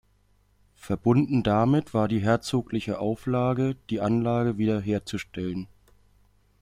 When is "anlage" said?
4.01-4.57